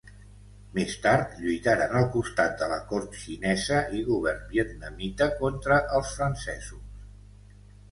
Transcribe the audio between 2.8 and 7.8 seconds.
cort xinesa i govern vietnamita contra els francesos.